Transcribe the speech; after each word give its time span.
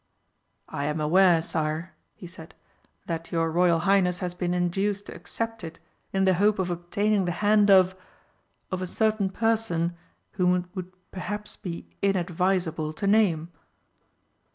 "I 0.67 0.85
am 0.85 0.99
aware, 0.99 1.43
Sire," 1.43 1.93
he 2.15 2.25
said, 2.25 2.55
"that 3.05 3.31
your 3.31 3.51
Royal 3.51 3.77
Highness 3.81 4.17
has 4.17 4.33
been 4.33 4.51
induced 4.51 5.05
to 5.05 5.15
accept 5.15 5.63
it 5.63 5.77
in 6.11 6.25
the 6.25 6.33
hope 6.33 6.57
of 6.57 6.71
obtaining 6.71 7.25
the 7.25 7.31
hand 7.45 7.69
of 7.69 7.95
of 8.71 8.81
a 8.81 8.87
certain 8.87 9.29
person 9.29 9.95
whom 10.31 10.55
it 10.55 10.65
would 10.73 10.91
perhaps 11.11 11.55
be 11.55 11.85
inadvisable 12.01 12.93
to 12.93 13.05
name." 13.05 13.51